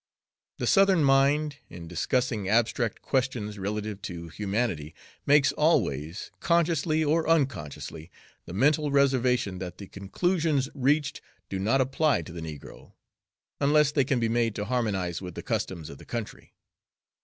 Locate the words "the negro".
12.31-12.93